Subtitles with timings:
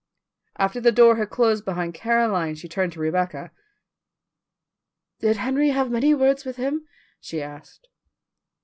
[0.57, 3.51] After the door had closed behind Caroline, she turned to Rebecca.
[5.19, 6.87] "Did Henry have many words with him?"
[7.19, 7.87] she asked.